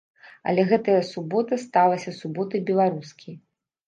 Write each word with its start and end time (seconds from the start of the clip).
Але 0.51 0.61
гэтая 0.69 0.95
субота 1.09 1.59
сталася 1.65 2.13
суботай 2.21 2.63
беларускі. 2.71 3.35